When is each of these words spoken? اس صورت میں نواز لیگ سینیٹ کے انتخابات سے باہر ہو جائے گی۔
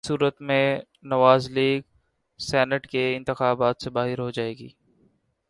اس 0.03 0.07
صورت 0.07 0.41
میں 0.41 0.79
نواز 1.03 1.49
لیگ 1.51 1.81
سینیٹ 2.39 2.87
کے 2.87 3.15
انتخابات 3.15 3.81
سے 3.83 3.89
باہر 3.89 4.19
ہو 4.19 4.29
جائے 4.29 4.53
گی۔ 4.53 4.69